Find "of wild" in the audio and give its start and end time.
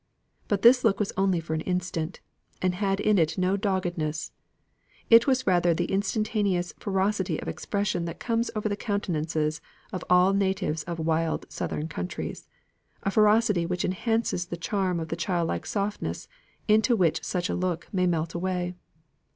10.85-11.43